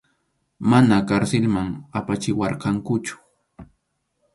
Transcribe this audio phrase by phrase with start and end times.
[0.71, 1.69] Mana karsilman
[1.99, 3.15] apachiwarqankuchu.